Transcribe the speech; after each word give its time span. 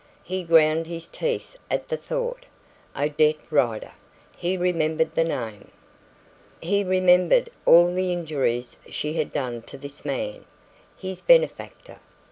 He 0.23 0.43
ground 0.43 0.87
his 0.87 1.05
teeth 1.05 1.55
at 1.69 1.87
the 1.89 1.95
thought. 1.95 2.47
Odette 2.97 3.39
Rider! 3.51 3.91
He 4.35 4.57
remembered 4.57 5.13
the 5.13 5.23
name. 5.23 5.69
He 6.59 6.83
remembered 6.83 7.51
all 7.67 7.93
the 7.93 8.11
injuries 8.11 8.77
she 8.89 9.13
had 9.13 9.31
done 9.31 9.61
to 9.61 9.77
this 9.77 10.03
man, 10.03 10.45
his 10.97 11.21
benefactor. 11.21 11.99